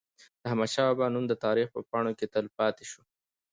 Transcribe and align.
د 0.41 0.41
احمد 0.49 0.69
شاه 0.75 0.87
بابا 0.89 1.07
نوم 1.13 1.25
د 1.29 1.33
تاریخ 1.45 1.67
په 1.71 1.79
پاڼو 1.89 2.11
کي 2.19 2.25
تل 2.33 2.45
پاتي 2.57 2.85
سو. 2.91 3.01